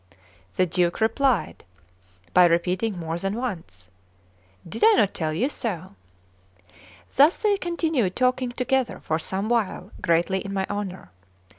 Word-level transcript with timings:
The 0.55 0.65
Duke 0.65 0.99
replied 0.99 1.63
by 2.33 2.45
repeating 2.45 2.97
more 2.97 3.19
than 3.19 3.35
once: 3.35 3.87
"Did 4.67 4.83
I 4.83 4.95
not 4.95 5.13
tell 5.13 5.31
you 5.31 5.47
so?" 5.47 5.93
Thus 7.15 7.37
they 7.37 7.55
continued 7.57 8.15
talking 8.15 8.51
together 8.51 8.99
for 9.03 9.19
some 9.19 9.47
while 9.47 9.91
greatly 10.01 10.39
in 10.39 10.53
my 10.53 10.65
honour. 10.71 11.11